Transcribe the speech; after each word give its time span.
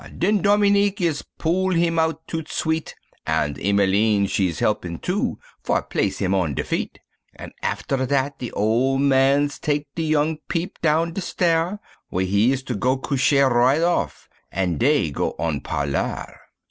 Den 0.17 0.41
Dominique 0.41 0.99
is 0.99 1.23
pull 1.37 1.73
heem 1.75 1.99
out 1.99 2.25
tout 2.25 2.47
suite 2.47 2.95
An' 3.27 3.55
Emmeline 3.59 4.25
she's 4.25 4.57
helpin' 4.57 4.97
too 4.97 5.37
for 5.61 5.83
place 5.83 6.17
heem 6.17 6.33
on 6.33 6.55
de 6.55 6.63
feet, 6.63 6.97
An' 7.35 7.51
affer 7.61 8.07
dat 8.07 8.39
de 8.39 8.51
ole 8.53 8.97
man's 8.97 9.59
tak' 9.59 9.85
de 9.93 10.01
young 10.01 10.39
peep 10.49 10.81
down 10.81 11.13
de 11.13 11.21
stair, 11.21 11.79
W'ere 12.11 12.25
he 12.27 12.51
is 12.51 12.63
go 12.63 12.97
couché 12.97 13.47
right 13.47 13.83
off, 13.83 14.27
an' 14.51 14.79
dey 14.79 15.11
go 15.11 15.35
on 15.37 15.61
parloir. 15.61 16.35